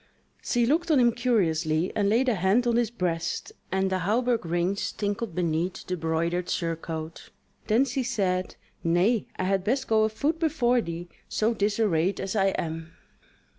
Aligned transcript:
She 0.41 0.65
looked 0.65 0.89
on 0.89 0.99
him 0.99 1.11
curiously, 1.11 1.91
and 1.95 2.09
laid 2.09 2.27
a 2.27 2.33
hand 2.33 2.65
on 2.65 2.75
his 2.75 2.89
breast, 2.89 3.51
and 3.71 3.91
the 3.91 3.99
hauberk 3.99 4.43
rings 4.43 4.91
tinkled 4.91 5.35
beneath 5.35 5.85
the 5.85 5.95
broidered 5.95 6.49
surcoat; 6.49 7.29
then 7.67 7.85
she 7.85 8.01
said: 8.01 8.55
"Nay, 8.83 9.27
I 9.37 9.43
had 9.43 9.63
best 9.63 9.87
go 9.87 10.03
afoot 10.03 10.39
before 10.39 10.81
thee, 10.81 11.07
so 11.29 11.53
disarrayed 11.53 12.19
as 12.19 12.35
I 12.35 12.47
am." 12.47 12.93